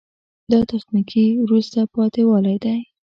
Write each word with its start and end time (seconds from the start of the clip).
دا 0.51 0.59
تخنیکي 0.71 1.25
وروسته 1.43 1.79
پاتې 1.93 2.21
والی 2.29 2.57
ده. 2.63 2.73